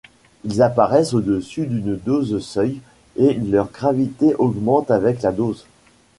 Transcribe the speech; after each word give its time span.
Ils 0.45 0.63
apparaissent 0.63 1.13
au 1.13 1.21
dessus 1.21 1.67
d'une 1.67 1.95
dose 1.95 2.39
seuil 2.43 2.79
et 3.17 3.35
leur 3.35 3.69
gravité 3.69 4.33
augmente 4.33 4.89
avec 4.89 5.21
la 5.21 5.31
dose. 5.31 5.67